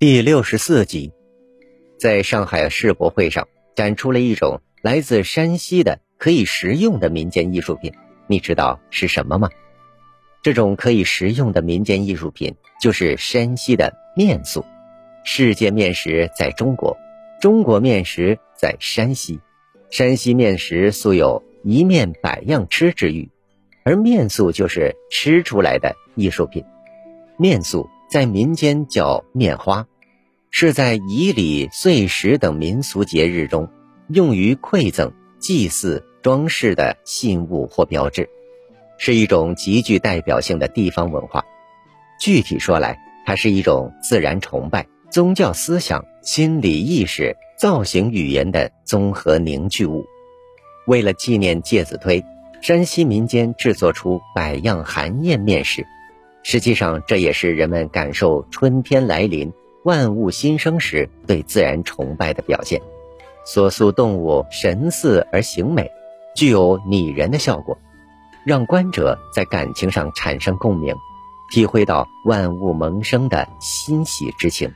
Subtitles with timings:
[0.00, 1.12] 第六十四集，
[2.00, 3.46] 在上海世博会上
[3.76, 7.94] 展出了一种来自山西的可以食用的民间艺术品，
[8.26, 9.48] 你知道是什么吗？
[10.42, 14.66] 这种可以食用的民间艺术品就是山西的面塑。
[15.22, 16.98] 世界面食在中国，
[17.40, 19.40] 中国面食在山西，
[19.90, 23.30] 山西面食素有一面百样吃之誉，
[23.84, 26.64] 而面塑就是吃出来的艺术品。
[27.38, 29.88] 面塑在民间叫面花。
[30.48, 33.68] 是在仪礼、岁时等民俗节日中，
[34.06, 38.28] 用于馈赠、祭祀、装饰的信物或标志，
[38.98, 41.44] 是一种极具代表性的地方文化。
[42.20, 42.96] 具体说来，
[43.26, 50.04] 它是一种自然崇拜、宗教思想、心理意识、造型语言的综合凝聚物。
[50.86, 52.24] 为了纪念介子推，
[52.62, 55.84] 山西民间制作出百样寒宴面食，
[56.44, 59.52] 实际上这也是人们感受春天来临。
[59.82, 62.80] 万物新生时对自然崇拜的表现，
[63.44, 65.90] 所塑动物神似而形美，
[66.34, 67.76] 具有拟人的效果，
[68.46, 70.94] 让观者在感情上产生共鸣，
[71.52, 74.72] 体会到万物萌生的欣喜之情。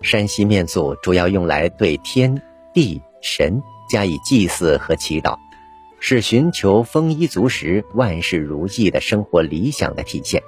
[0.00, 2.40] 山西面塑主要用来对天
[2.72, 5.36] 地神加以祭祀和祈祷，
[5.98, 10.42] 是寻求丰衣足食、万事如意的生活理想的体现。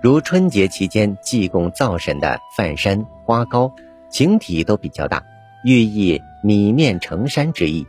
[0.00, 3.72] 如春节期间祭供灶神的饭山花糕，
[4.10, 5.24] 形体都比较大，
[5.64, 7.84] 寓意米面成山之意。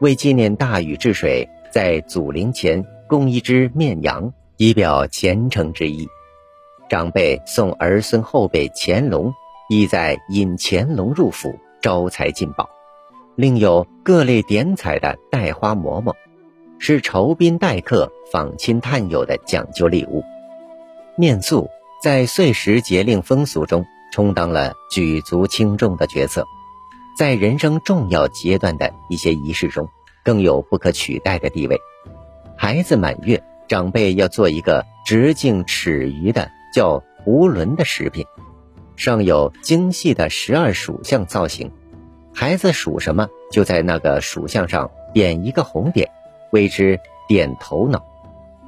[0.00, 6.08] 为纪念大禹治水，在祖陵前供一只面羊，以表虔诚之意。
[6.88, 9.32] 长辈送儿孙后辈乾隆，
[9.68, 12.68] 意在引乾隆入府，招财进宝。
[13.36, 16.16] 另有各类点彩的带花馍馍，
[16.80, 20.24] 是酬宾待客、访亲探友的讲究礼物。
[21.16, 21.70] 面塑
[22.02, 26.44] 在岁时节令风俗中充当了举足轻重的角色，
[27.16, 29.88] 在人生重要阶段的一些仪式中，
[30.24, 31.78] 更有不可取代的地位。
[32.56, 38.26] 孩子满月，长辈要做一个直径尺余的叫囫囵的食品，
[38.96, 41.70] 上有精细的十二属相造型，
[42.34, 46.10] 孩子属什么，就在那个属相上点一个红点，
[46.50, 46.98] 谓之
[47.28, 48.04] 点头脑。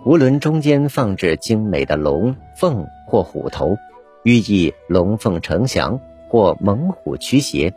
[0.06, 3.76] 无论中间放置精美的龙凤或虎头，
[4.22, 7.74] 寓意龙凤呈祥或猛虎驱邪。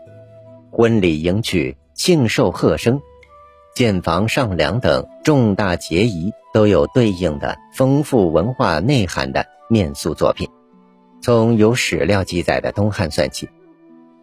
[0.70, 3.02] 婚礼迎娶、庆寿贺生、
[3.74, 10.48] 建房上梁等重大节仪，都有对应的丰富文化内涵的面塑作品。
[11.24, 13.50] 从有史料记载的东汉算起，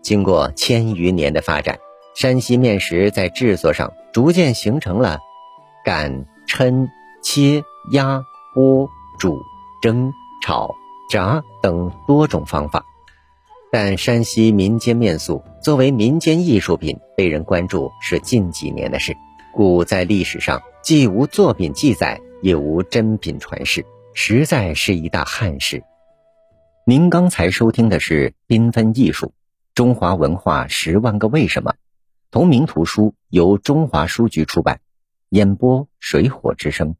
[0.00, 1.76] 经过千余年的发展，
[2.14, 5.18] 山西面食在制作上逐渐形成了
[5.84, 6.86] 擀、抻、
[7.26, 7.64] 切。
[7.92, 9.40] 压、剥、煮、
[9.80, 10.74] 蒸、炒、
[11.08, 12.84] 炸等多种方法，
[13.70, 19.16] 但山西民间面塑作为民间艺术品被人关注是近几年的事，
[19.52, 25.84] 故在历史上既无作品记载，也无真品传世，实在是一大憾事。
[26.84, 29.32] 您刚才收听的是《缤纷艺术：
[29.74, 31.70] 中华文化十万个为什么》，
[32.32, 34.80] 同名图书由中华书局出版，
[35.28, 36.96] 演播水火之声。